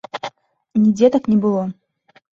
Нідзе 0.81 1.11
так 1.17 1.23
не 1.35 1.37
было. 1.47 1.63